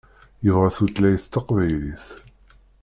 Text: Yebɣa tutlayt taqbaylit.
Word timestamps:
Yebɣa 0.43 0.69
tutlayt 0.77 1.25
taqbaylit. 1.33 2.05